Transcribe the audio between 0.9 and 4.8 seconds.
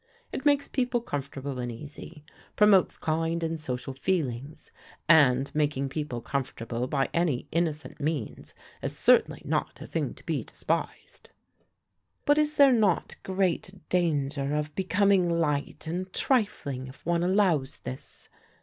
comfortable and easy, promotes kind and social feelings;